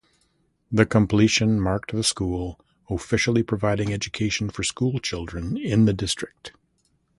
The 0.71 0.87
completion 0.87 1.59
marked 1.61 1.91
the 1.91 2.03
school 2.03 2.59
officially 2.89 3.43
providing 3.43 3.93
education 3.93 4.49
for 4.49 4.63
school 4.63 4.97
children 4.97 5.57
in 5.57 5.85
the 5.85 5.93
district. 5.93 6.53